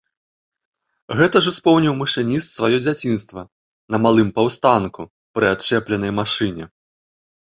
[1.17, 3.41] Гэта ж успомніў машыніст сваё дзяцінства,
[3.97, 5.01] на малым паўстанку,
[5.41, 6.65] пры адчэпленай машыне.